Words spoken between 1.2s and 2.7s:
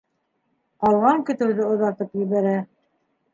көтөүҙе оҙатып ебәрә.